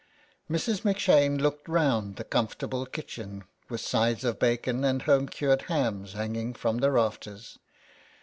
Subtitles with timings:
[0.49, 0.83] Mrs.
[0.83, 6.13] M 'Shane looked round the comfortable kitchen, with sides of bacon and home cured hams
[6.13, 7.59] hanging from the rafters.